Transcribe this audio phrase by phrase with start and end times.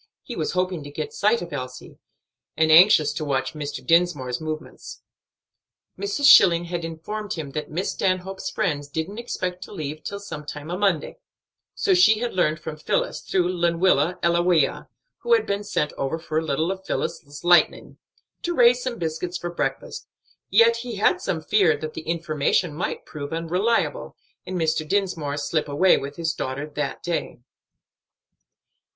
[0.23, 1.99] He was hoping to get sight of Elsie,
[2.57, 3.85] and anxious to watch Mr.
[3.85, 5.03] Dinsmore's movements.
[5.95, 6.23] Mrs.
[6.25, 10.75] Schilling had informed him that "Miss Stanhope's friends didn't expect to leave till sometime a
[10.79, 11.19] Monday;
[11.75, 14.87] so she had learned from Phillis, through Lenwilla Ellawea,
[15.19, 17.97] who had been sent over for a little of Phillis's light'ning,
[18.41, 20.07] to raise some biscuits for breakfast,"
[20.49, 24.15] yet he had some fear that the information might prove unreliable,
[24.47, 24.83] and Mr.
[24.87, 27.41] Dinsmore slip away with his daughter that day.